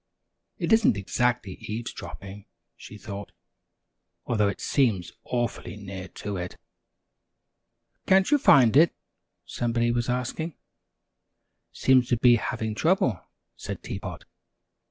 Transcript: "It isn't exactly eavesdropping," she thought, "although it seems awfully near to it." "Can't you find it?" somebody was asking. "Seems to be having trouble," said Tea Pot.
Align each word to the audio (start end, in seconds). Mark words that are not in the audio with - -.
"It 0.57 0.73
isn't 0.73 0.97
exactly 0.97 1.57
eavesdropping," 1.61 2.45
she 2.75 2.97
thought, 2.97 3.31
"although 4.25 4.47
it 4.47 4.59
seems 4.59 5.11
awfully 5.25 5.75
near 5.75 6.07
to 6.25 6.37
it." 6.37 6.57
"Can't 8.07 8.31
you 8.31 8.39
find 8.39 8.75
it?" 8.75 8.95
somebody 9.45 9.91
was 9.91 10.09
asking. 10.09 10.55
"Seems 11.71 12.07
to 12.09 12.17
be 12.17 12.37
having 12.37 12.73
trouble," 12.73 13.21
said 13.55 13.83
Tea 13.83 13.99
Pot. 13.99 14.25